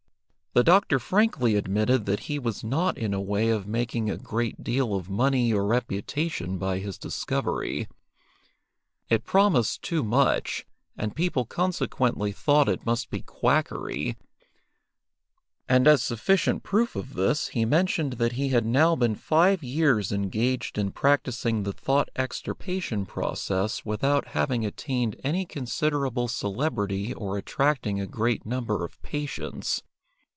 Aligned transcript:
The 0.53 0.65
doctor 0.65 0.99
frankly 0.99 1.55
admitted 1.55 2.05
that 2.07 2.21
he 2.27 2.37
was 2.37 2.61
not 2.61 2.97
in 2.97 3.13
a 3.13 3.21
way 3.21 3.47
of 3.47 3.65
making 3.65 4.09
a 4.09 4.17
great 4.17 4.61
deal 4.61 4.93
of 4.95 5.09
money 5.09 5.53
or 5.53 5.65
reputation 5.65 6.57
by 6.57 6.79
his 6.79 6.97
discovery. 6.97 7.87
It 9.07 9.23
promised 9.23 9.81
too 9.81 10.03
much, 10.03 10.65
and 10.97 11.15
people 11.15 11.45
consequently 11.45 12.33
thought 12.33 12.67
it 12.67 12.85
must 12.85 13.09
be 13.09 13.21
quackery, 13.21 14.17
and 15.69 15.87
as 15.87 16.03
sufficient 16.03 16.63
proof 16.63 16.97
of 16.97 17.13
this 17.13 17.47
he 17.47 17.63
mentioned 17.63 18.13
that 18.19 18.33
he 18.33 18.49
had 18.49 18.65
now 18.65 18.93
been 18.97 19.15
five 19.15 19.63
years 19.63 20.11
engaged 20.11 20.77
in 20.77 20.91
practising 20.91 21.63
the 21.63 21.71
Thought 21.71 22.09
extirpation 22.17 23.05
process 23.05 23.85
without 23.85 24.27
having 24.27 24.65
attained 24.65 25.15
any 25.23 25.45
considerable 25.45 26.27
celebrity 26.27 27.13
or 27.13 27.37
attracting 27.37 28.01
a 28.01 28.05
great 28.05 28.45
number 28.45 28.83
of 28.83 29.01
patients. 29.01 29.83